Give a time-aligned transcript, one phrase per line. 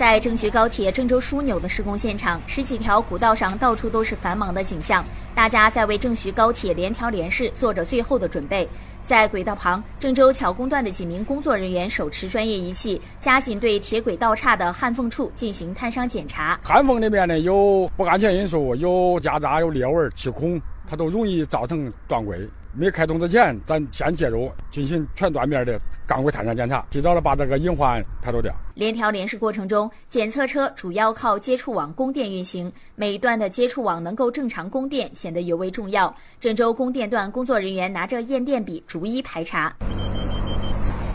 [0.00, 5.04] 在郑徐高铁郑州枢纽的施工现场，十几条古道上到处都是繁忙的景象，
[5.34, 8.66] 大家在为郑徐高铁联调联试做着最后的准备。
[9.02, 16.58] 在轨道旁，郑州桥工段的几名工作人员手持专业仪器，加紧对铁轨道岔的焊缝处进行探伤检查。
[16.64, 20.58] 焊缝里面呢有不安全因素，有夹杂、有裂纹、气孔，
[20.88, 22.48] 它都容易造成断轨。
[22.72, 28.54] 没开通之前，咱先介入进行全断面的钢轨探伤检查，尽早的把这个隐患排除掉。
[28.74, 36.14] 联调联试过程中，检测车主要靠接触网供电运行，每一段的接触网能够正常供电显得尤为重要。
[36.38, 39.74] 郑州供电段工作人员拿着验电笔逐一排查。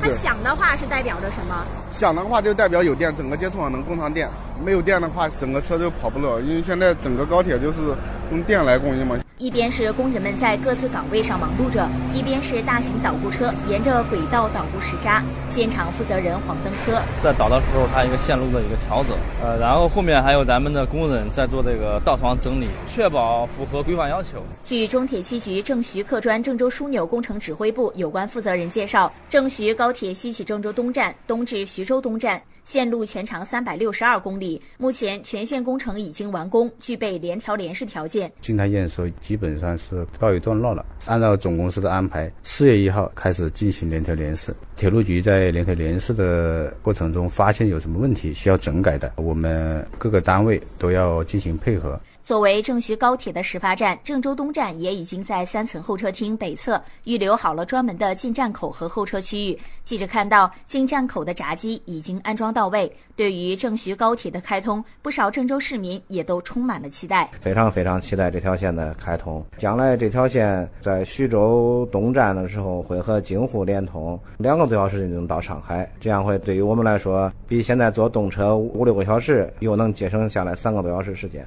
[0.00, 1.64] 它响的话是代表着什么？
[1.92, 4.26] 响的话就代表有电，整个接触网能供上电；
[4.64, 6.40] 没有电的话，整个车就跑不了。
[6.40, 7.94] 因为现在整个高铁就是
[8.32, 9.18] 用电来供应吗。
[9.36, 15.22] 一边是工人们在各自岗位上忙碌着，一边是大型导固车沿着轨道导固石渣。
[15.50, 24.42] 现场负责人黄登科在捣的时候，它一个线路的一个调整，呃，然后后面还有咱们的工人在做这个道床整理，确保符合规范要求。
[24.64, 32.40] 据中铁七局郑徐客专郑州枢纽工程指挥部有关负责人介绍，郑徐高铁西起郑州东站，东至徐州东站。
[32.64, 38.21] 线路全长三百六十二公里，目前全线工程已经完工，具备联调联试条件。
[38.40, 40.84] 静态验收基本上是告一段落了。
[41.06, 44.54] 按照总公司的安排，四月一号开始进行联调联试。
[44.76, 52.00] 铁路局在联调联试的过程中发现有什么问题需要整改的，我们各个单位都要进行配合。
[52.22, 59.58] 作为郑徐高铁的始发站，郑州东站也已经在三层候车厅北侧预留好了专门的进站口和候车区域。
[59.82, 62.90] 记者看到，进站口的闸机已经安装到位。
[63.14, 67.30] 对于郑徐高铁的开通，不少郑州市民也都充满了期待。
[67.40, 69.42] 非常非常期待这条线的开通。
[69.56, 75.90] 将来这条线在徐州东站的时候会和京沪连通，两个多小时就能到上海。
[76.00, 81.46] 这样会对于我们来说，比现在坐动车五六个小时，又能节省下来三个多小时时间。